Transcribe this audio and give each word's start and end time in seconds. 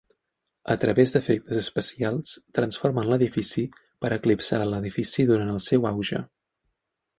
A 0.75 0.77
través 0.83 1.11
d'efectes 1.15 1.59
especials, 1.63 2.31
transformen 2.59 3.11
l'edifici 3.11 3.67
per 4.07 4.13
eclipsar 4.19 4.61
l'edifici 4.73 5.29
durant 5.35 5.55
el 5.59 5.63
seu 5.71 5.89
auge. 5.95 6.27